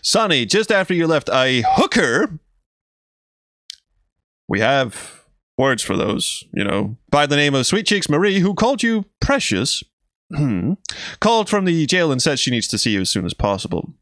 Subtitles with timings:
[0.00, 2.38] Sonny, just after you left a hooker,
[4.48, 5.24] we have
[5.58, 9.04] words for those, you know, by the name of Sweet Cheeks Marie, who called you
[9.20, 9.82] precious,
[10.34, 10.74] hmm,
[11.20, 13.92] called from the jail and said she needs to see you as soon as possible.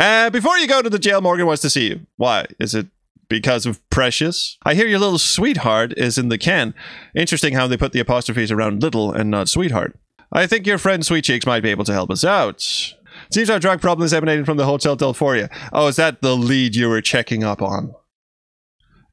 [0.00, 2.06] Uh, before you go to the jail, Morgan wants to see you.
[2.16, 2.46] Why?
[2.60, 2.86] Is it
[3.28, 4.56] because of precious?
[4.64, 6.74] I hear your little sweetheart is in the can.
[7.14, 9.98] Interesting how they put the apostrophes around little and not sweetheart.
[10.32, 12.94] I think your friend Sweet Cheeks might be able to help us out.
[13.30, 15.50] Seems our drug problem is emanating from the Hotel Delphoria.
[15.72, 17.94] Oh, is that the lead you were checking up on?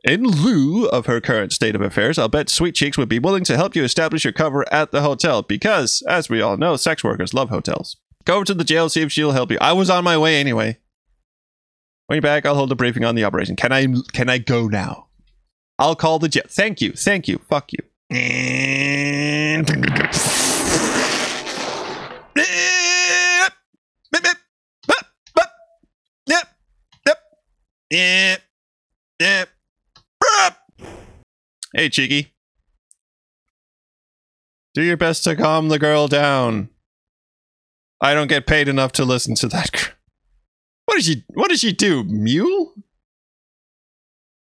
[0.03, 3.43] In lieu of her current state of affairs, I'll bet Sweet Cheeks would be willing
[3.45, 7.03] to help you establish your cover at the hotel because, as we all know, sex
[7.03, 7.97] workers love hotels.
[8.23, 9.57] Go over to the jail, see if she'll help you.
[9.59, 10.77] I was on my way anyway.
[12.05, 13.55] When you're back, I'll hold a briefing on the operation.
[13.55, 15.07] Can I can I go now?
[15.79, 16.43] I'll call the jail.
[16.47, 16.91] Thank you.
[16.93, 17.39] Thank you.
[17.49, 17.79] Fuck you.
[31.73, 32.33] Hey, Cheeky.
[34.73, 36.69] Do your best to calm the girl down.
[38.01, 39.93] I don't get paid enough to listen to that.
[40.85, 41.23] What does she?
[41.33, 42.03] What does she do?
[42.03, 42.73] Mule?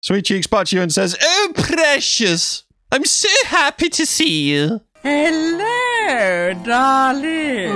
[0.02, 2.64] Sweet Cheek spots you and says, "Oh, precious!
[2.90, 4.80] I'm so happy to see you.
[5.02, 7.72] Hello, darling.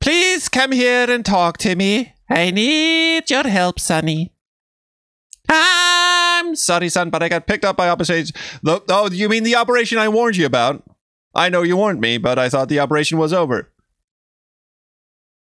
[0.00, 2.12] Please come here and talk to me.
[2.28, 4.35] I need your help, Sonny.
[5.48, 7.94] I'm sorry, son, but I got picked up by.
[7.94, 10.82] The, oh, you mean the operation I warned you about?
[11.34, 13.70] I know you warned me, but I thought the operation was over.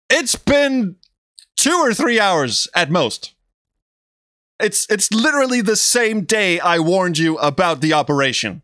[0.10, 0.96] It's been
[1.56, 3.34] two or three hours at most.
[4.60, 8.62] It's it's literally the same day I warned you about the operation.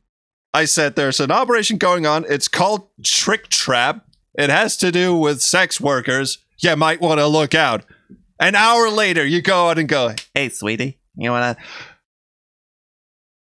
[0.53, 2.25] I said there's an operation going on.
[2.29, 4.05] It's called Trick Trap.
[4.35, 6.37] It has to do with sex workers.
[6.59, 7.83] You might want to look out.
[8.39, 11.57] An hour later, you go out and go, "Hey, sweetie, you wanna?"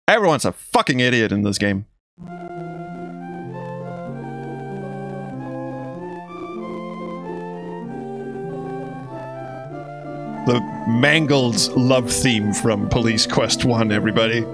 [0.09, 1.87] Everyone's a fucking idiot in this game.
[10.47, 14.47] the mangled love theme from Police Quest 1, everybody.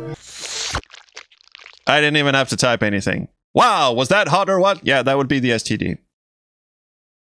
[1.87, 3.29] I didn't even have to type anything.
[3.53, 4.81] Wow, was that hot or what?
[4.87, 5.99] Yeah, that would be the STD.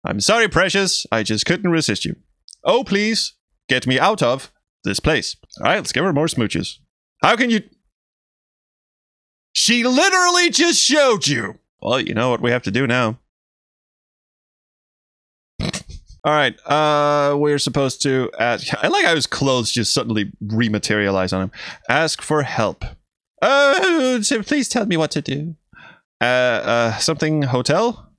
[0.03, 1.05] I'm sorry, precious.
[1.11, 2.15] I just couldn't resist you.
[2.63, 3.33] Oh, please,
[3.69, 4.51] get me out of
[4.89, 5.35] this place.
[5.59, 6.79] All right, let's give her more smooches.
[7.21, 7.61] How can you.
[9.53, 11.55] She literally just showed you.
[11.81, 13.19] Well, you know what we have to do now.
[16.25, 16.59] All right.
[16.65, 18.73] Uh, we're supposed to ask.
[18.83, 21.51] I like how his clothes just suddenly rematerialize on him.
[21.87, 22.83] Ask for help.
[23.41, 25.55] Uh, so please tell me what to do.
[26.19, 28.11] Uh, uh, something hotel.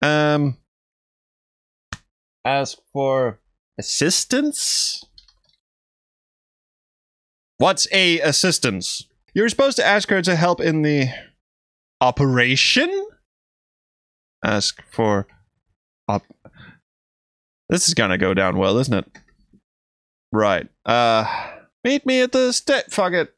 [0.00, 0.56] Um,
[2.46, 3.40] ask for
[3.78, 5.04] assistance.
[7.58, 9.04] What's a assistance?
[9.34, 11.08] You're supposed to ask her to help in the
[12.00, 13.06] operation.
[14.44, 15.26] Ask for
[16.08, 16.22] op-
[17.68, 19.06] this is gonna go down well, isn't it?
[20.32, 20.68] Right.
[20.86, 21.26] Uh
[21.84, 23.34] meet me at the step fuck it.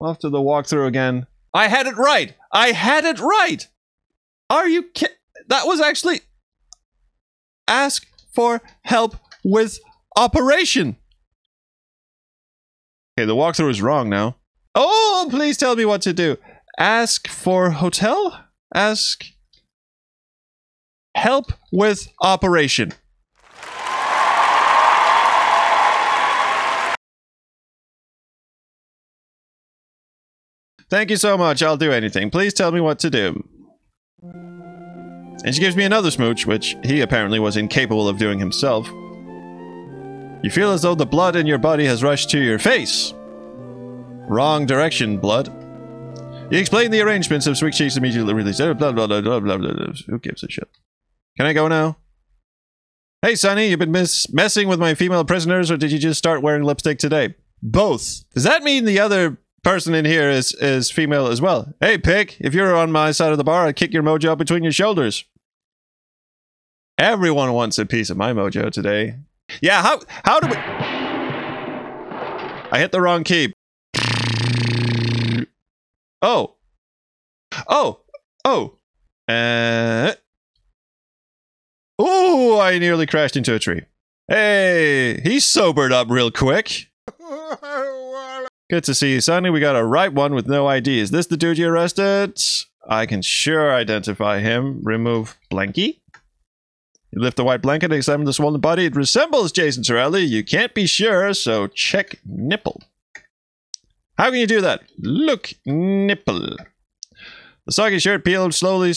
[0.00, 1.26] Off to the walkthrough again.
[1.52, 2.34] I had it right!
[2.52, 3.68] I had it right!
[4.50, 5.06] Are you ki-
[5.48, 6.20] that was actually
[7.68, 9.78] ask for help with
[10.16, 10.96] operation.
[13.16, 14.36] Okay, the walkthrough is wrong now.
[14.74, 16.36] Oh, please tell me what to do.
[16.78, 18.46] Ask for hotel?
[18.74, 19.24] Ask
[21.14, 22.92] help with operation.
[30.90, 31.62] Thank you so much.
[31.62, 32.30] I'll do anything.
[32.30, 33.48] Please tell me what to do.
[34.22, 38.88] And she gives me another smooch, which he apparently was incapable of doing himself.
[40.44, 43.14] You feel as though the blood in your body has rushed to your face.
[44.28, 45.48] Wrong direction, blood.
[46.50, 48.58] You explain the arrangements of Sweet Cheeks immediately released.
[48.58, 49.92] Blah, blah, blah, blah, blah, blah, blah.
[50.06, 50.68] Who gives a shit?
[51.38, 51.96] Can I go now?
[53.22, 56.42] Hey, Sonny, you've been mis- messing with my female prisoners, or did you just start
[56.42, 57.36] wearing lipstick today?
[57.62, 58.24] Both.
[58.34, 61.72] Does that mean the other person in here is is female as well?
[61.80, 64.62] Hey, Pick, if you're on my side of the bar, I'd kick your mojo between
[64.62, 65.24] your shoulders.
[66.98, 69.14] Everyone wants a piece of my mojo today.
[69.60, 70.56] Yeah, how how do we?
[72.72, 73.52] I hit the wrong key.
[76.22, 76.56] Oh,
[77.68, 78.00] oh,
[78.44, 78.78] oh.
[79.28, 80.14] Uh,
[81.98, 83.82] Oh, I nearly crashed into a tree.
[84.26, 86.88] Hey, he sobered up real quick.
[88.70, 89.50] Good to see you, Sonny.
[89.50, 90.98] We got a right one with no ID.
[90.98, 92.40] Is this the dude you arrested?
[92.88, 94.80] I can sure identify him.
[94.82, 96.00] Remove Blanky.
[97.14, 98.86] You lift the white blanket and examine the swollen body.
[98.86, 100.28] It resembles Jason Taselli.
[100.28, 102.82] You can't be sure, so check nipple.
[104.18, 104.82] How can you do that?
[104.98, 106.56] Look, nipple.
[107.66, 108.94] The soggy shirt peeled slowly,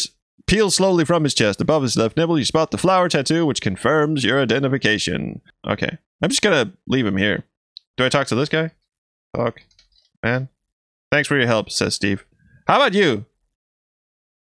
[0.47, 1.61] peels slowly from his chest.
[1.61, 5.41] Above his left nipple, you spot the flower tattoo, which confirms your identification.
[5.67, 7.43] Okay, I'm just gonna leave him here.
[7.97, 8.71] Do I talk to this guy?
[9.35, 9.61] Fuck,
[10.23, 10.49] man.
[11.11, 12.25] Thanks for your help, says Steve.
[12.67, 13.25] How about you?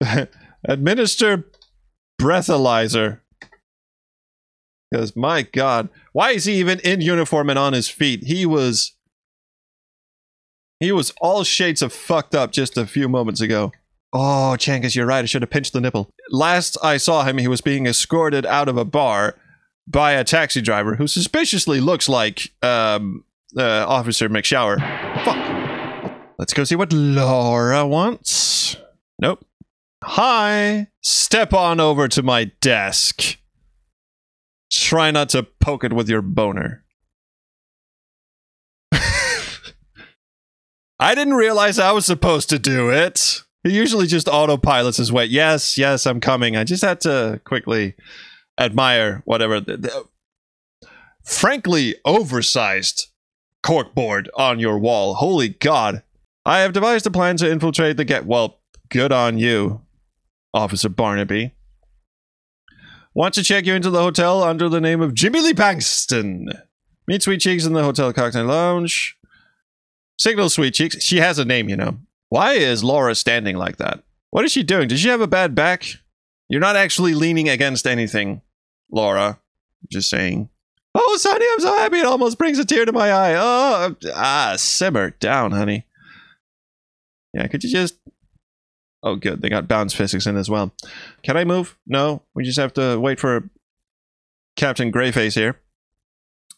[0.63, 1.43] Administer
[2.21, 3.19] breathalyzer.
[4.91, 8.23] Because my God, why is he even in uniform and on his feet?
[8.23, 8.93] He was,
[10.79, 13.71] he was all shades of fucked up just a few moments ago.
[14.13, 15.23] Oh, Changus, you're right.
[15.23, 16.09] I should have pinched the nipple.
[16.29, 19.35] Last I saw him, he was being escorted out of a bar
[19.87, 23.25] by a taxi driver who suspiciously looks like um,
[23.57, 24.77] uh, Officer McShower.
[25.25, 26.11] Fuck.
[26.37, 28.77] Let's go see what Laura wants.
[29.21, 29.45] Nope.
[30.03, 30.87] Hi.
[31.01, 33.37] Step on over to my desk.
[34.71, 36.83] Try not to poke it with your boner.
[40.99, 43.43] I didn't realize I was supposed to do it.
[43.63, 45.25] He usually just autopilots his way.
[45.25, 46.55] Yes, yes, I'm coming.
[46.55, 47.95] I just had to quickly
[48.59, 49.59] admire whatever.
[49.59, 50.05] The, the,
[51.23, 53.07] frankly, oversized
[53.63, 55.15] corkboard on your wall.
[55.15, 56.03] Holy God.
[56.45, 58.27] I have devised a plan to infiltrate the get.
[58.27, 58.59] Well,
[58.89, 59.81] good on you,
[60.53, 61.54] Officer Barnaby.
[63.15, 66.49] Want to check you into the hotel under the name of Jimmy Lee Paxton.
[67.07, 69.17] Meet Sweet Cheeks in the hotel cocktail lounge.
[70.19, 71.01] Signal Sweet Cheeks.
[71.01, 71.97] She has a name, you know.
[72.27, 74.03] Why is Laura standing like that?
[74.31, 74.89] What is she doing?
[74.89, 75.85] Does she have a bad back?
[76.49, 78.41] You're not actually leaning against anything,
[78.91, 79.39] Laura.
[79.89, 80.49] Just saying.
[80.93, 83.35] Oh, Sonny, I'm so happy it almost brings a tear to my eye.
[83.37, 85.85] Oh, ah, simmer down, honey.
[87.33, 87.95] Yeah, could you just.
[89.05, 89.41] Oh, good.
[89.43, 90.73] They got bounce physics in as well.
[91.21, 91.77] Can I move?
[91.85, 92.23] No.
[92.33, 93.47] We just have to wait for
[94.55, 95.59] Captain Greyface here.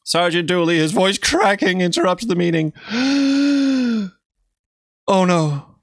[0.06, 2.72] Sergeant Dooley, his voice cracking, interrupts the meeting.
[5.08, 5.76] oh no.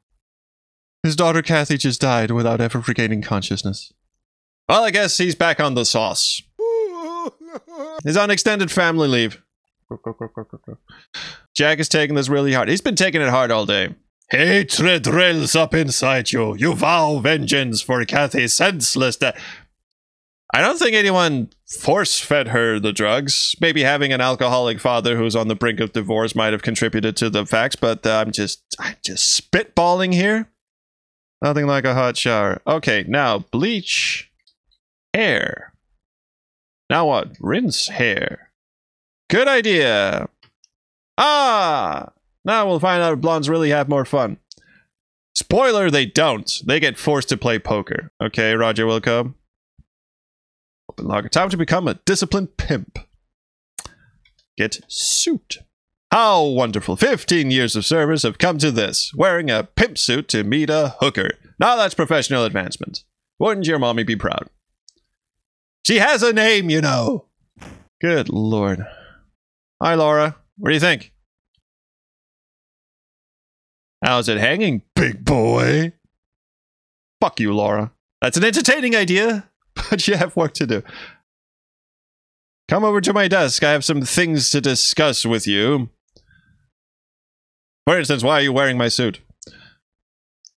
[1.03, 3.93] His daughter Kathy just died without ever regaining consciousness.
[4.67, 6.41] Well, I guess he's back on the sauce.
[8.05, 9.43] He's on extended family leave.
[11.55, 12.69] Jack is taking this really hard.
[12.69, 13.95] He's been taking it hard all day.
[14.35, 16.57] Hatred drills up inside you.
[16.57, 19.41] You vow vengeance for Kathy's senseless death.
[20.53, 23.55] I don't think anyone force fed her the drugs.
[23.61, 27.31] Maybe having an alcoholic father who's on the brink of divorce might have contributed to
[27.31, 30.49] the facts, but uh, I'm just I'm just spitballing here.
[31.41, 32.61] Nothing like a hot shower.
[32.67, 34.33] Okay, now bleach
[35.13, 35.75] hair.
[36.91, 37.37] Now what?
[37.39, 38.51] Rinse hair.
[39.31, 40.29] Good idea.
[41.17, 42.11] Ah!
[42.45, 44.39] Now we'll find out if blondes really have more fun.
[45.35, 46.51] Spoiler, they don't.
[46.67, 48.13] They get forced to play poker.
[48.23, 49.35] Okay, Roger Wilco.
[50.91, 51.29] Open logger.
[51.29, 52.99] Time to become a disciplined pimp.
[54.57, 55.59] Get suit.
[56.13, 56.95] How wonderful.
[56.95, 59.11] 15 years of service have come to this.
[59.17, 61.31] Wearing a pimp suit to meet a hooker.
[61.59, 63.03] Now that's professional advancement.
[63.41, 64.49] Wouldn't your mommy be proud?
[65.85, 67.27] She has a name, you know.
[68.01, 68.87] Good lord.
[69.83, 70.37] Hi, Laura.
[70.57, 71.14] What do you think?
[74.05, 75.95] How's it hanging, big boy?
[77.23, 77.91] Fuck you, Laura.
[78.21, 80.83] That's an entertaining idea, but you have work to do.
[82.69, 83.65] Come over to my desk.
[83.65, 85.89] I have some things to discuss with you.
[87.87, 89.21] For instance, why are you wearing my suit?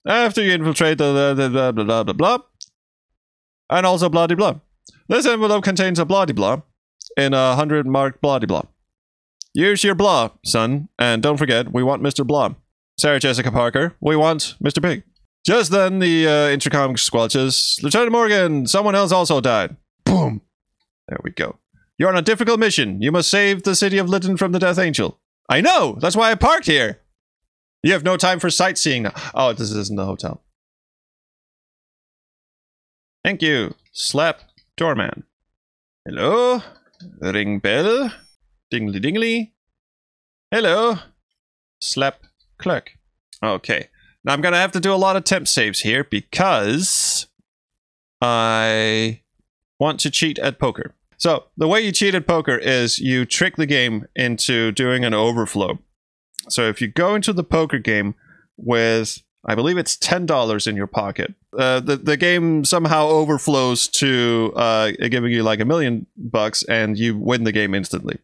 [0.05, 2.37] After you infiltrate the blah blah blah blah blah, blah
[3.69, 4.55] and also blah blah.
[5.07, 6.63] This envelope contains a blah blah
[7.15, 8.63] in a hundred marked blah blah.
[9.53, 12.27] Use your blah, son, and don't forget we want Mr.
[12.27, 12.55] Blah.
[12.99, 14.81] Sarah Jessica Parker, we want Mr.
[14.81, 15.03] Pig.
[15.45, 17.81] Just then, the uh, intercom squelches.
[17.83, 19.77] Lieutenant Morgan, someone else also died.
[20.03, 20.41] Boom.
[21.07, 21.59] There we go.
[21.97, 23.01] You're on a difficult mission.
[23.01, 25.19] You must save the city of Lytton from the Death Angel.
[25.49, 25.97] I know.
[26.01, 26.99] That's why I parked here.
[27.81, 29.13] You have no time for sightseeing now.
[29.33, 30.43] Oh, this isn't the hotel.
[33.23, 33.75] Thank you.
[33.93, 34.41] Slap
[34.75, 35.23] doorman.
[36.05, 36.61] Hello?
[37.21, 38.11] Ring bell.
[38.71, 39.53] Dingly dingly.
[40.51, 40.97] Hello.
[41.79, 42.19] Slap
[42.57, 42.97] clerk.
[43.43, 43.87] Okay.
[44.23, 47.27] Now I'm to have to do a lot of temp saves here because
[48.21, 49.21] I
[49.79, 50.93] want to cheat at poker.
[51.17, 55.13] So, the way you cheat at poker is you trick the game into doing an
[55.13, 55.79] overflow.
[56.49, 58.13] So, if you go into the poker game
[58.55, 64.53] with, I believe it's $10 in your pocket, uh, the, the game somehow overflows to
[64.55, 68.19] uh, giving you like a million bucks and you win the game instantly.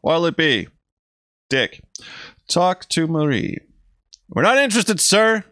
[0.00, 0.68] What'll it be?
[1.50, 1.82] Dick.
[2.48, 3.58] Talk to Marie.
[4.28, 5.44] We're not interested, sir.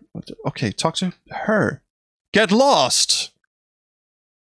[0.46, 1.82] Okay, talk to her.
[2.32, 3.30] Get lost.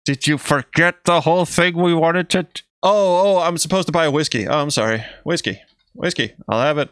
[0.04, 2.42] Did you forget the whole thing we wanted to?
[2.44, 4.48] T- oh, oh, I'm supposed to buy a whiskey.
[4.48, 5.04] Oh, I'm sorry.
[5.24, 5.60] Whiskey.
[5.94, 6.32] Whiskey.
[6.48, 6.90] I'll have it.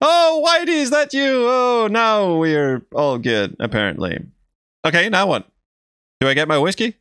[0.00, 1.46] Oh, Whitey, is that you?
[1.48, 4.18] Oh, now we're all good, apparently.
[4.86, 5.48] Okay, now what?
[6.20, 6.96] Do I get my whiskey?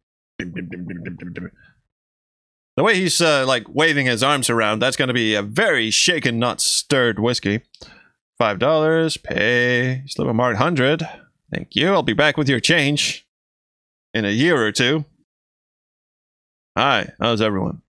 [2.75, 5.91] The way he's uh, like waving his arms around, that's going to be a very
[5.91, 7.61] shaken, not stirred whiskey.
[8.39, 9.15] Five dollars.
[9.17, 10.03] Pay.
[10.07, 11.07] Slip a marked hundred.
[11.53, 11.93] Thank you.
[11.93, 13.27] I'll be back with your change
[14.13, 15.05] in a year or two.
[16.75, 17.83] Hi, how's everyone?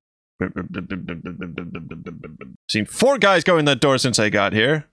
[2.69, 4.87] Seen four guys go in that door since I got here.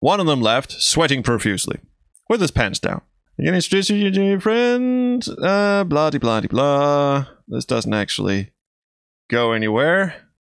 [0.00, 1.80] One of them left, sweating profusely,
[2.28, 3.00] with his pants down.
[3.38, 5.26] You can introduce you to your friend.
[5.40, 7.26] Uh, blah de blah de blah.
[7.48, 8.52] This doesn't actually
[9.28, 10.14] go anywhere.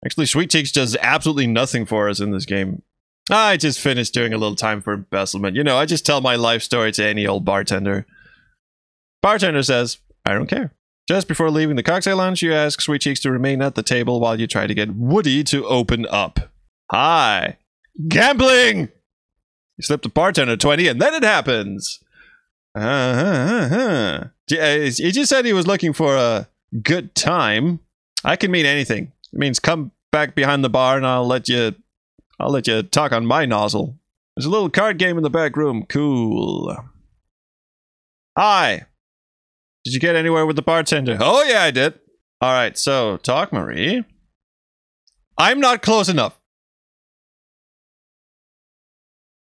[0.04, 2.82] Actually, Sweet Cheeks does absolutely nothing for us in this game.
[3.30, 5.56] I just finished doing a little time for embezzlement.
[5.56, 8.06] You know, I just tell my life story to any old bartender.
[9.22, 10.74] Bartender says, I don't care.
[11.08, 14.20] Just before leaving the cocktail lounge, you ask Sweet Cheeks to remain at the table
[14.20, 16.50] while you try to get Woody to open up.
[16.90, 17.56] Hi.
[18.08, 18.88] Gambling!
[19.76, 22.00] You slip the bartender 20 and then it happens.
[22.74, 24.24] Uh-huh.
[24.46, 26.48] He just said he was looking for a
[26.82, 27.80] good time.
[28.24, 29.12] I can mean anything.
[29.32, 31.74] It means come back behind the bar and I'll let you
[32.40, 33.98] I'll let you talk on my nozzle.
[34.36, 35.84] There's a little card game in the back room.
[35.88, 36.76] Cool.
[38.36, 38.86] Hi.
[39.84, 41.18] Did you get anywhere with the bartender?
[41.20, 41.94] Oh, yeah, I did.
[42.40, 44.04] All right, so talk, Marie.
[45.38, 46.38] I'm not close enough.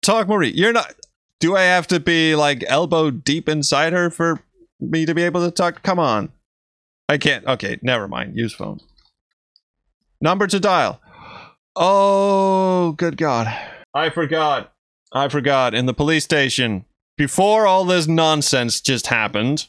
[0.02, 0.52] Talk, Marie.
[0.54, 0.94] You're not.
[1.40, 4.42] Do I have to be like elbow deep inside her for
[4.80, 5.82] me to be able to talk?
[5.82, 6.32] Come on.
[7.08, 7.46] I can't.
[7.46, 8.36] Okay, never mind.
[8.36, 8.80] Use phone.
[10.20, 11.00] Number to dial.
[11.74, 13.46] Oh, good God.
[13.94, 14.74] I forgot.
[15.12, 15.74] I forgot.
[15.74, 16.84] In the police station,
[17.16, 19.68] before all this nonsense just happened,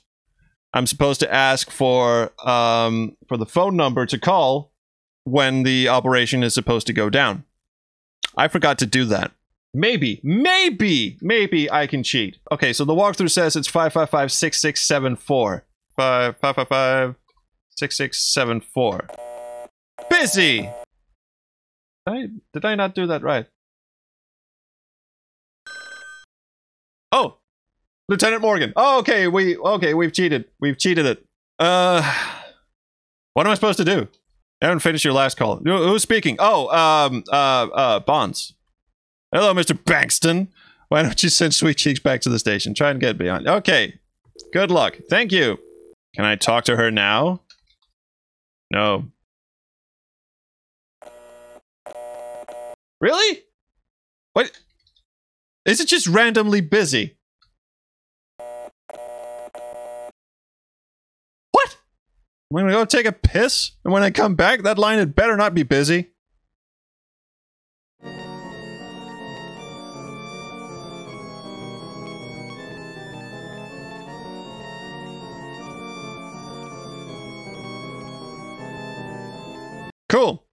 [0.73, 4.73] I'm supposed to ask for um for the phone number to call
[5.23, 7.43] when the operation is supposed to go down.
[8.35, 9.31] I forgot to do that.
[9.73, 12.37] Maybe, maybe, maybe I can cheat.
[12.51, 15.65] Okay, so the walkthrough says it's 555 6674.
[15.95, 17.15] 555
[17.79, 19.07] 6674.
[20.09, 20.69] Busy!
[22.05, 23.45] I, did I not do that right?
[27.11, 27.37] Oh,
[28.09, 28.73] Lieutenant Morgan.
[28.75, 30.45] Oh, okay, we okay, we've cheated.
[30.59, 31.25] We've cheated it.
[31.57, 32.01] Uh,
[33.33, 34.07] what am I supposed to do?
[34.61, 35.57] I haven't finished your last call.
[35.57, 36.35] Who's speaking?
[36.39, 38.53] Oh, um, uh, uh, Bonds.
[39.33, 39.71] Hello, Mr.
[39.71, 40.49] Bankston.
[40.89, 42.73] Why don't you send Sweet Cheeks back to the station?
[42.73, 43.47] Try and get behind.
[43.47, 43.99] Okay.
[44.51, 44.97] Good luck.
[45.09, 45.59] Thank you.
[46.15, 47.41] Can I talk to her now?
[48.71, 49.05] No.
[53.01, 53.43] Really?
[54.33, 54.51] What?
[55.65, 57.17] Is it just randomly busy?
[61.51, 61.77] What?
[62.51, 65.37] I'm gonna go take a piss, and when I come back, that line had better
[65.37, 66.11] not be busy.
[80.09, 80.43] Cool.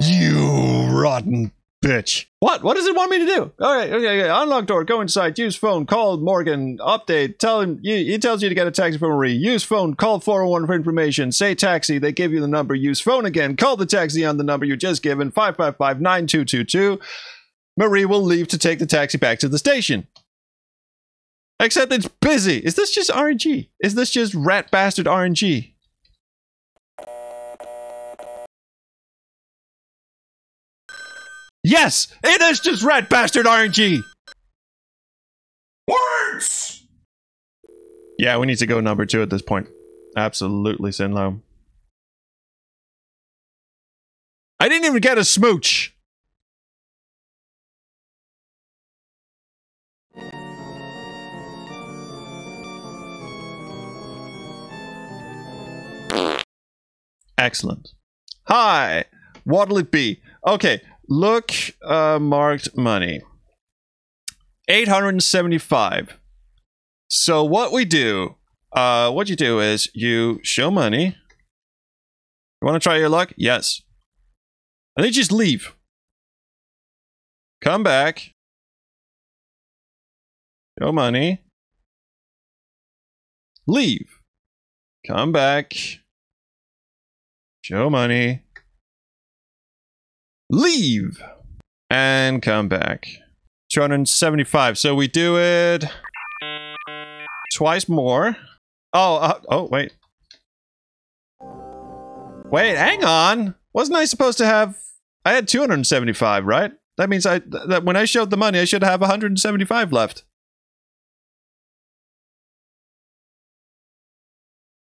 [0.00, 1.52] You rotten
[1.84, 2.26] bitch.
[2.40, 2.62] What?
[2.62, 3.52] What does it want me to do?
[3.60, 4.28] All right, okay, okay.
[4.28, 8.48] Unlock door, go inside, use phone, call Morgan, update, tell him, you, he tells you
[8.48, 9.32] to get a taxi from Marie.
[9.32, 13.24] Use phone, call 401 for information, say taxi, they give you the number, use phone
[13.24, 17.00] again, call the taxi on the number you just given, 555 9222.
[17.76, 20.06] Marie will leave to take the taxi back to the station.
[21.58, 22.58] Except it's busy.
[22.58, 23.68] Is this just RNG?
[23.80, 25.72] Is this just rat bastard RNG?
[31.70, 34.02] Yes, it is just red bastard RNG.
[35.86, 36.84] Words!
[38.18, 39.68] Yeah, we need to go number two at this point.
[40.16, 41.40] Absolutely, Sinlow.
[44.58, 45.94] I didn't even get a smooch.
[57.38, 57.90] Excellent.
[58.48, 59.04] Hi,
[59.44, 60.20] what'll it be?
[60.44, 61.52] Okay, look,
[61.84, 63.20] uh, marked money.
[64.68, 66.16] 875.
[67.08, 68.36] So what we do,
[68.72, 71.16] uh, what you do is you show money.
[72.62, 73.32] You want to try your luck?
[73.36, 73.82] Yes.
[74.96, 75.74] And then just leave.
[77.60, 78.32] Come back.
[80.78, 81.42] Show money.
[83.66, 84.20] Leave.
[85.06, 85.74] Come back.
[87.62, 88.42] Show money.
[90.50, 91.22] Leave.
[91.88, 93.06] And come back.
[93.72, 94.76] 275.
[94.78, 95.84] So we do it
[97.54, 98.36] twice more.
[98.92, 99.94] Oh, uh, oh, wait.
[102.50, 103.54] Wait, hang on.
[103.72, 104.76] Wasn't I supposed to have?
[105.24, 106.72] I had 275, right?
[106.96, 107.38] That means I
[107.68, 110.24] that when I showed the money, I should have 175 left.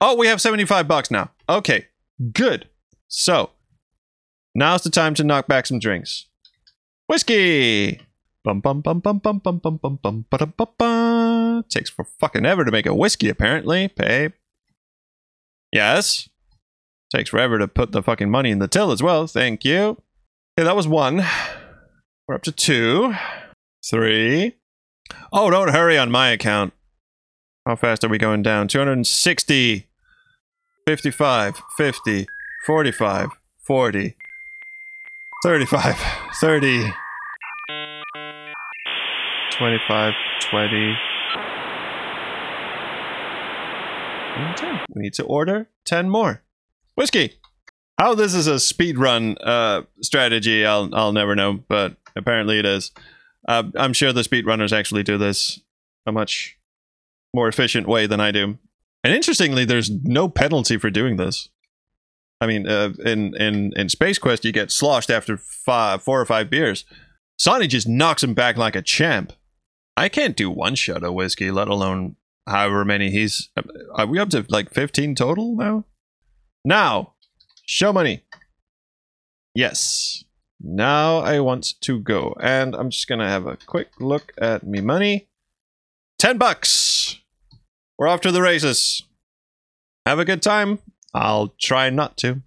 [0.01, 1.31] Oh, we have 75 bucks now.
[1.47, 1.87] Okay,
[2.33, 2.69] good.
[3.07, 3.51] So,
[4.55, 6.25] now's the time to knock back some drinks.
[7.07, 8.01] Whiskey.
[8.43, 11.63] Bum bum bum bum bum bum bum bum bum ba ba.
[11.69, 13.87] Takes for fucking ever to make a whiskey, apparently.
[13.87, 14.33] Babe.
[15.71, 16.29] Yes.
[17.11, 19.27] Takes forever to put the fucking money in the till as well.
[19.27, 19.97] Thank you.
[20.57, 21.25] Okay, that was one.
[22.27, 23.13] We're up to two.
[23.87, 24.55] Three.
[25.31, 26.73] Oh, don't hurry on my account.
[27.65, 28.67] How fast are we going down?
[28.67, 29.87] 260.
[30.87, 31.61] 55.
[31.77, 32.27] 50.
[32.65, 33.29] 45.
[33.65, 34.15] 40.
[35.45, 35.95] 35.
[36.41, 36.91] 30.
[39.51, 40.13] 25.
[40.41, 40.95] 20.
[44.37, 44.79] and 10.
[44.95, 46.41] We need to order 10 more.
[46.95, 47.33] Whiskey.
[47.99, 52.65] How this is a speed run uh, strategy, I'll I'll never know, but apparently it
[52.65, 52.91] is.
[53.47, 55.59] Uh, I'm sure the speedrunners actually do this
[56.07, 56.57] a much
[57.35, 58.57] more efficient way than I do.
[59.03, 61.49] And interestingly, there's no penalty for doing this.
[62.41, 66.25] I mean, uh, in in in Space Quest, you get sloshed after five, four or
[66.25, 66.85] five beers.
[67.37, 69.33] Sonny just knocks him back like a champ.
[69.97, 72.15] I can't do one shot of whiskey, let alone
[72.47, 73.49] however many he's.
[73.93, 75.85] Are we up to like 15 total now?
[76.63, 77.13] Now,
[77.65, 78.23] show money.
[79.53, 80.23] Yes.
[80.59, 82.35] Now I want to go.
[82.39, 85.27] And I'm just to have a quick look at me money.
[86.19, 87.19] 10 bucks.
[87.97, 89.03] We're off to the races.
[90.05, 90.79] Have a good time.
[91.15, 92.41] I'll try not to.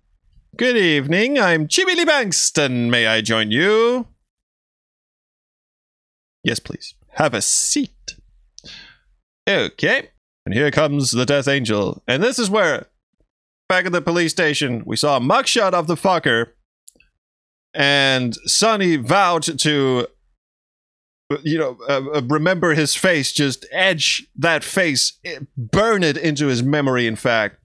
[0.54, 1.38] Good evening.
[1.38, 2.90] I'm Chibili Bankston.
[2.90, 4.06] May I join you?
[6.44, 6.94] Yes, please.
[7.12, 8.16] Have a seat.
[9.48, 10.10] Okay.
[10.44, 12.02] And here comes the Death Angel.
[12.06, 12.88] And this is where,
[13.70, 16.48] back at the police station, we saw a mugshot of the fucker.
[17.72, 20.06] And Sonny vowed to,
[21.42, 25.18] you know, uh, uh, remember his face, just edge that face,
[25.56, 27.60] burn it into his memory, in fact.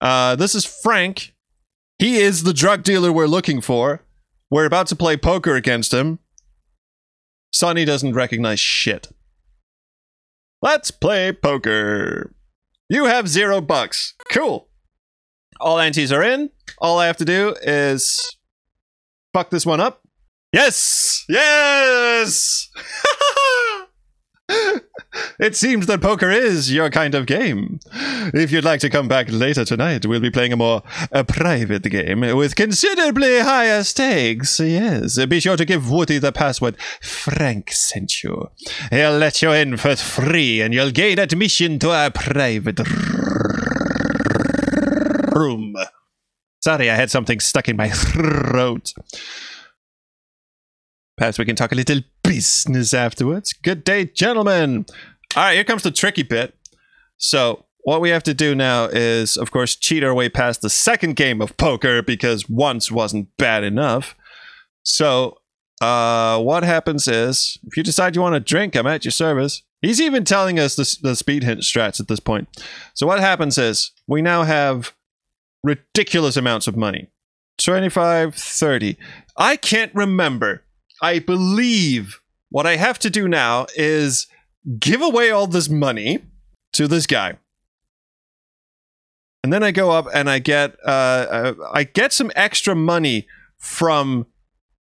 [0.00, 1.34] Uh, this is Frank.
[1.98, 4.04] He is the drug dealer we're looking for.
[4.50, 6.20] We're about to play poker against him.
[7.52, 9.08] Sonny doesn't recognize shit.
[10.62, 12.34] Let's play poker.
[12.88, 14.14] You have zero bucks.
[14.32, 14.68] Cool.
[15.60, 16.50] All antes are in.
[16.78, 18.36] All I have to do is
[19.34, 20.02] fuck this one up.
[20.52, 21.24] Yes!
[21.28, 22.70] Yes!
[25.38, 27.80] it seems that poker is your kind of game.
[28.34, 30.82] If you'd like to come back later tonight, we'll be playing a more
[31.12, 34.60] a private game with considerably higher stakes.
[34.60, 36.76] Yes, be sure to give Woody the password.
[37.00, 38.50] Frank sent you.
[38.90, 42.80] He'll let you in for free, and you'll gain admission to our private
[45.34, 45.74] room.
[46.60, 48.92] Sorry, I had something stuck in my throat.
[51.16, 53.54] Perhaps we can talk a little business afterwards.
[53.54, 54.84] Good day, gentlemen.
[55.34, 56.54] All right, here comes the tricky bit.
[57.16, 60.68] So, what we have to do now is, of course, cheat our way past the
[60.68, 64.14] second game of poker because once wasn't bad enough.
[64.82, 65.38] So,
[65.80, 69.62] uh, what happens is, if you decide you want to drink, I'm at your service.
[69.80, 72.48] He's even telling us the, the speed hint strats at this point.
[72.92, 74.92] So, what happens is, we now have
[75.64, 77.08] ridiculous amounts of money
[77.56, 78.98] 25, 30.
[79.38, 80.64] I can't remember.
[81.02, 84.26] I believe what I have to do now is
[84.78, 86.24] give away all this money
[86.72, 87.38] to this guy.
[89.42, 93.26] And then I go up and I get uh, uh, I get some extra money
[93.58, 94.26] from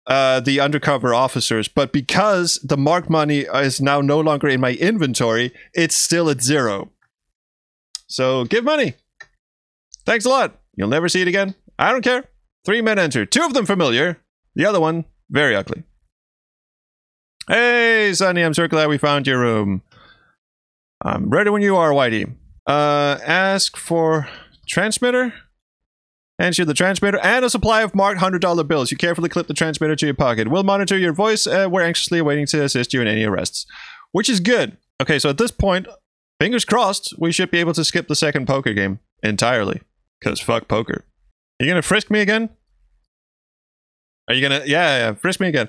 [0.07, 4.75] uh, the undercover officers, but because the marked money is now no longer in my
[4.75, 6.91] inventory, it's still at zero.
[8.07, 8.95] So give money.
[10.05, 10.61] Thanks a lot.
[10.77, 11.55] You'll never see it again.
[11.79, 12.25] I don't care.
[12.65, 13.27] Three men enter.
[13.27, 14.19] Two of them familiar.
[14.55, 15.83] The other one very ugly.
[17.49, 19.83] Hey, Sonny, I'm so glad we found your room.
[21.05, 22.35] I'm ready when you are, Whitey.
[22.67, 24.29] Uh, ask for
[24.67, 25.33] transmitter.
[26.41, 28.91] Answer the transmitter and a supply of marked $100 bills.
[28.91, 30.49] You carefully clip the transmitter to your pocket.
[30.49, 31.47] We'll monitor your voice.
[31.47, 33.65] Uh, we're anxiously waiting to assist you in any arrests.
[34.11, 34.77] Which is good.
[35.01, 35.87] Okay, so at this point,
[36.41, 39.83] fingers crossed, we should be able to skip the second poker game entirely.
[40.19, 41.05] Because fuck poker.
[41.61, 42.51] Are you gonna frisk me again?
[44.29, 44.63] Are you gonna.
[44.67, 45.69] Yeah, yeah, frisk me again.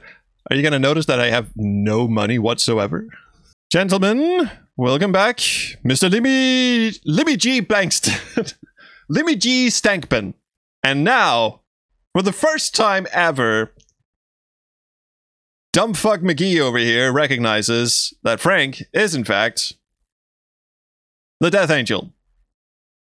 [0.49, 3.05] Are you going to notice that I have no money whatsoever?
[3.69, 5.37] Gentlemen, welcome back.
[5.37, 6.09] Mr.
[6.09, 7.61] Limmy, Limmy G.
[7.61, 8.53] Blankston.
[9.11, 9.67] Limmy G.
[9.67, 10.35] Stankpen.
[10.85, 11.63] And now,
[12.13, 13.73] for the first time ever,
[15.75, 19.73] Dumbfuck McGee over here recognizes that Frank is, in fact,
[21.41, 22.13] the Death Angel.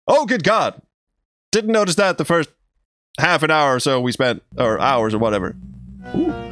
[0.06, 0.80] Oh, good God.
[1.50, 2.50] Didn't notice that the first
[3.18, 5.56] half an hour or so we spent, or hours or whatever.
[6.14, 6.51] Ooh.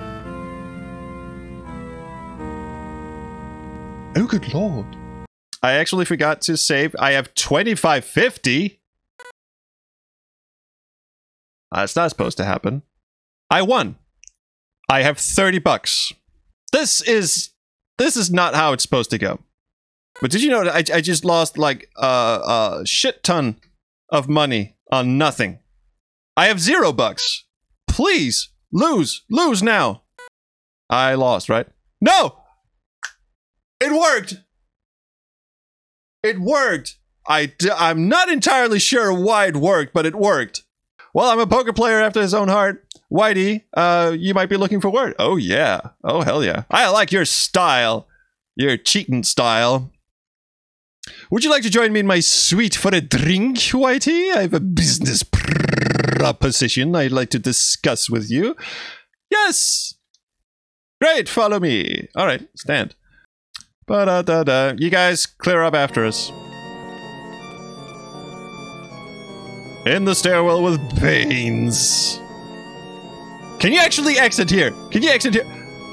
[4.21, 4.85] Oh, good Lord.
[5.63, 6.95] I actually forgot to save.
[6.99, 8.79] I have 2550.
[11.73, 12.83] That's uh, not supposed to happen.
[13.51, 13.97] I won.
[14.91, 16.13] I have 30 bucks.
[16.71, 17.51] This is
[17.97, 19.41] this is not how it's supposed to go.
[20.21, 23.57] But did you know I, I just lost like a, a shit ton
[24.11, 25.61] of money on nothing?
[26.37, 27.47] I have zero bucks.
[27.89, 30.03] Please lose, lose now.
[30.91, 31.67] I lost, right?
[32.03, 32.40] No,
[33.81, 34.35] it worked.
[36.23, 36.97] It worked.
[37.27, 40.65] I d- I'm not entirely sure why it worked, but it worked.
[41.15, 42.87] Well, I'm a poker player after his own heart.
[43.13, 45.17] Whitey, uh, you might be looking for work.
[45.19, 45.81] Oh yeah.
[46.05, 46.65] Oh hell yeah.
[46.71, 48.07] I like your style.
[48.57, 49.91] Your cheating style.
[51.31, 54.33] Would you like to join me in my suite for a drink, Whitey?
[54.35, 58.55] I have a business proposition I'd like to discuss with you.
[59.31, 59.95] Yes.
[61.01, 62.09] Great, follow me.
[62.15, 62.95] All right, stand.
[63.91, 64.73] Da da da.
[64.79, 66.31] You guys clear up after us.
[69.85, 72.21] In the stairwell with Bains.
[73.59, 74.71] Can you actually exit here?
[74.93, 75.45] Can you exit here?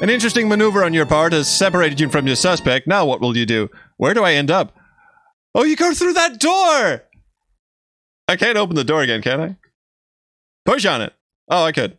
[0.04, 2.86] An interesting maneuver on your part has separated you from your suspect.
[2.86, 3.68] Now what will you do?
[3.98, 4.78] Where do I end up?
[5.56, 7.04] Oh, you go through that door!
[8.28, 9.56] I can't open the door again, can I?
[10.66, 11.14] Push on it.
[11.50, 11.98] Oh, I could.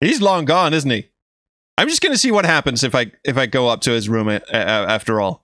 [0.00, 1.08] He's long gone, isn't he?
[1.78, 4.28] I'm just gonna see what happens if I if I go up to his room
[4.28, 5.42] a- a- after all.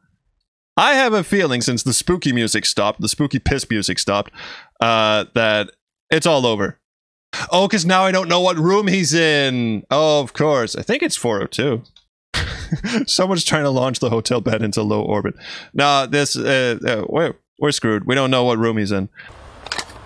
[0.77, 4.33] I have a feeling since the spooky music stopped, the spooky piss music stopped,
[4.81, 5.71] uh, that
[6.11, 6.79] it's all over.
[7.51, 9.85] Oh, because now I don't know what room he's in.
[9.91, 10.75] Oh, of course.
[10.75, 11.83] I think it's 402.
[13.07, 15.35] Someone's trying to launch the hotel bed into low orbit.
[15.75, 18.07] No, this uh, uh, we're we're screwed.
[18.07, 19.11] We don't know what room he's in.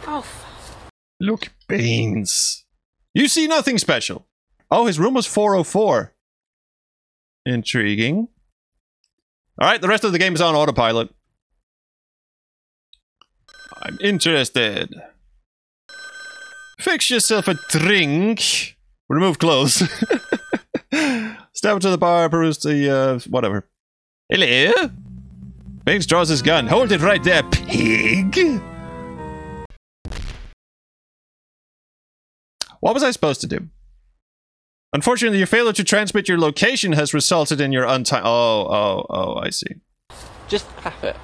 [0.07, 0.25] Oh,
[1.21, 2.65] Look, Bains.
[3.15, 4.27] You see nothing special.
[4.71, 6.13] Oh, his room was 404.
[7.47, 8.29] Intriguing.
[9.59, 11.09] All right, the rest of the game is on autopilot.
[13.83, 14.93] I'm interested.
[16.79, 18.77] Fix yourself a drink.
[19.09, 19.77] Remove clothes.
[21.53, 23.69] Step to the bar, peruse the, uh, whatever.
[24.29, 24.73] Hello?
[25.85, 26.67] Bains draws his gun.
[26.67, 28.37] Hold it right there, pig.
[32.81, 33.69] What was I supposed to do?
[34.93, 38.23] Unfortunately, your failure to transmit your location has resulted in your untime.
[38.25, 39.77] Oh, oh, oh, I see.
[40.49, 41.17] Just clap it.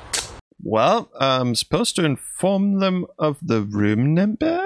[0.63, 4.65] Well, I'm supposed to inform them of the room number?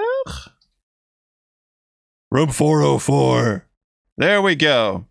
[2.29, 3.65] Room 404.
[4.17, 5.05] There we go.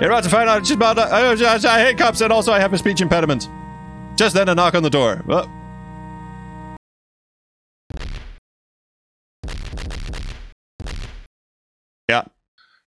[0.00, 0.98] You're about to find out just about.
[0.98, 3.48] I, I, I hate cops and also I have a speech impediment.
[4.16, 5.24] Just then a knock on the door.
[5.26, 5.50] Well,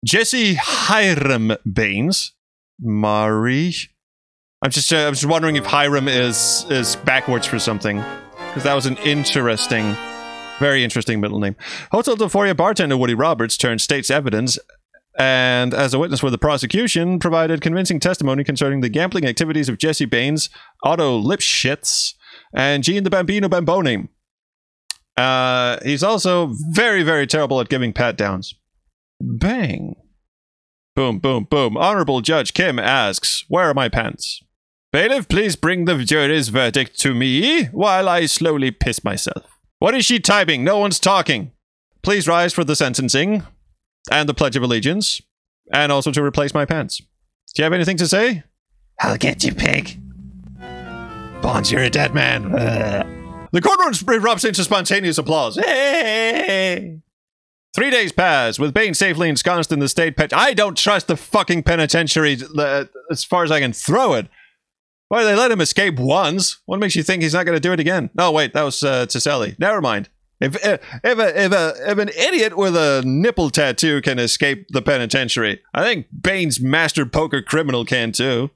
[0.03, 2.33] Jessie Hiram Bains.
[2.81, 3.75] Marie.
[4.63, 8.03] I'm just, uh, I'm just wondering if Hiram is is backwards for something,
[8.47, 9.95] because that was an interesting,
[10.59, 11.55] very interesting middle name.
[11.91, 14.57] Hotel Delphoria bartender Woody Roberts turned state's evidence,
[15.17, 19.77] and as a witness for the prosecution, provided convincing testimony concerning the gambling activities of
[19.77, 20.49] Jessie Bains,
[20.83, 22.15] Otto Lipschitz,
[22.55, 24.09] and Gene the Bambino Bamboni.
[25.17, 28.55] Uh, he's also very, very terrible at giving pat downs.
[29.21, 29.95] Bang.
[30.95, 31.77] Boom, boom, boom.
[31.77, 34.41] Honorable Judge Kim asks, Where are my pants?
[34.91, 39.59] Bailiff, please bring the jury's verdict to me while I slowly piss myself.
[39.79, 40.63] What is she typing?
[40.63, 41.51] No one's talking.
[42.03, 43.43] Please rise for the sentencing
[44.11, 45.21] and the Pledge of Allegiance,
[45.71, 46.97] and also to replace my pants.
[46.97, 48.43] Do you have anything to say?
[48.99, 49.99] I'll get you, pig.
[51.41, 52.51] Bonds, you're a dead man.
[52.51, 55.55] the courtroom erupts into spontaneous applause.
[55.55, 56.99] Hey!
[57.73, 60.33] Three days pass with Bain safely ensconced in the state pet.
[60.33, 64.27] I don't trust the fucking penitentiary uh, as far as I can throw it.
[65.07, 66.61] Why they let him escape once?
[66.65, 68.09] What makes you think he's not going to do it again?
[68.13, 69.57] No, wait, that was uh, Taselli.
[69.57, 70.09] Never mind.
[70.41, 74.67] If uh, if a, if a if an idiot with a nipple tattoo can escape
[74.69, 78.49] the penitentiary, I think Bain's master poker criminal can too.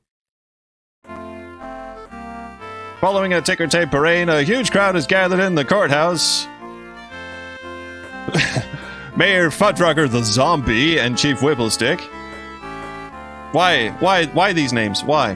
[3.01, 6.47] Following a ticker tape parade, a huge crowd is gathered in the courthouse.
[9.17, 12.01] Mayor Fuddrucker the Zombie and Chief Whipplestick.
[13.53, 13.89] Why?
[13.99, 14.25] Why?
[14.25, 15.05] Why these names?
[15.05, 15.35] Why?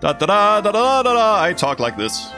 [0.00, 1.42] Da da da da da da da.
[1.42, 2.30] I talk like this.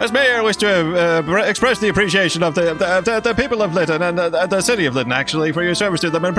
[0.00, 3.74] As mayor, I wish to uh, express the appreciation of the, the, the, people of
[3.74, 6.34] Lytton and uh, the city of Lytton, actually, for your service to them and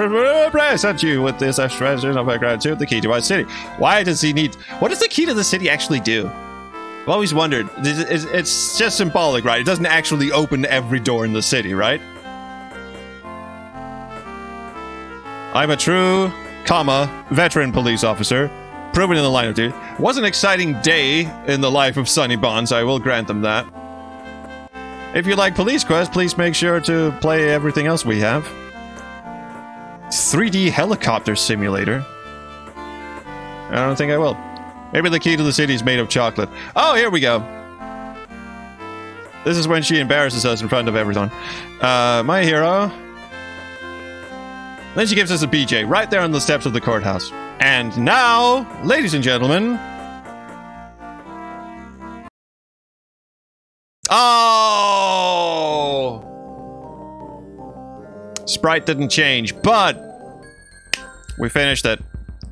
[0.52, 3.44] present you with this expression of my gratitude, the key to our city.
[3.78, 4.56] Why does he need...
[4.80, 6.32] What does the key to the city actually do?
[7.02, 7.68] I've always wondered.
[7.78, 9.60] It's, just symbolic, right?
[9.60, 12.00] It doesn't actually open every door in the city, right?
[15.54, 16.32] I'm a true,
[16.66, 18.50] comma, veteran police officer
[18.94, 19.76] proven in the line of duty.
[20.00, 23.66] Was an exciting day in the life of Sonny Bonds, I will grant them that.
[25.16, 28.44] If you like Police Quest, please make sure to play everything else we have.
[30.10, 32.06] 3D helicopter simulator.
[32.76, 34.38] I don't think I will.
[34.94, 36.50] Maybe the key to the city is made of chocolate.
[36.76, 37.40] Oh, here we go.
[39.44, 41.32] This is when she embarrasses us in front of everyone.
[41.82, 42.92] Uh, my hero.
[44.96, 47.32] Then she gives us a BJ right there on the steps of the courthouse.
[47.60, 49.80] And now, ladies and gentlemen.
[54.10, 54.68] Oh!
[58.46, 59.98] Sprite didn't change, but
[61.40, 62.02] we finished it.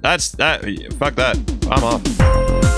[0.02, 0.64] That's that.
[0.98, 1.59] Fuck that.
[1.72, 2.69] I'm off.